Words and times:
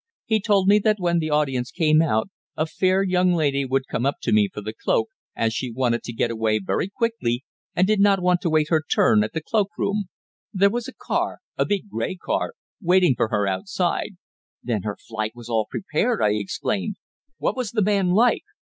He 0.25 0.41
told 0.41 0.67
me 0.67 0.79
that 0.79 0.95
when 0.97 1.19
the 1.19 1.29
audience 1.29 1.69
came 1.69 2.01
out 2.01 2.29
a 2.57 2.65
fair 2.65 3.03
young 3.03 3.33
lady 3.33 3.65
would 3.65 3.85
come 3.87 4.03
up 4.03 4.15
to 4.23 4.31
me 4.31 4.49
for 4.51 4.59
the 4.59 4.73
cloak, 4.73 5.09
as 5.35 5.53
she 5.53 5.71
wanted 5.71 6.01
to 6.01 6.11
get 6.11 6.31
away 6.31 6.57
very 6.57 6.89
quickly, 6.89 7.43
and 7.75 7.85
did 7.85 7.99
not 7.99 8.19
want 8.19 8.41
to 8.41 8.49
wait 8.49 8.69
her 8.71 8.81
turn 8.81 9.23
at 9.23 9.33
the 9.33 9.43
cloak 9.43 9.69
room. 9.77 10.05
There 10.51 10.71
was 10.71 10.87
a 10.87 10.93
car 10.95 11.37
a 11.55 11.67
big 11.67 11.87
grey 11.87 12.15
car 12.15 12.55
waiting 12.81 13.13
for 13.15 13.27
her 13.27 13.45
outside." 13.45 14.13
"Then 14.63 14.81
her 14.81 14.95
flight 14.97 15.33
was 15.35 15.49
all 15.49 15.67
prepared!" 15.69 16.19
I 16.19 16.29
exclaimed. 16.31 16.95
"What 17.37 17.55
was 17.55 17.69
the 17.69 17.83
man 17.83 18.09
like?" 18.09 18.41